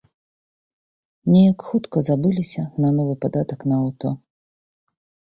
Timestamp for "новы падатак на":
3.01-3.79